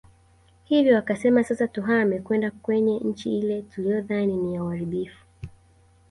Hivyo 0.63 0.95
wakasema 0.95 1.43
sasa 1.43 1.67
tuhame 1.67 2.19
kwenda 2.19 2.51
kwenye 2.51 2.99
nchi 2.99 3.37
ile 3.37 3.61
tuliyodhani 3.61 4.37
ni 4.37 4.55
ya 4.55 4.63
uharibifu 4.63 5.25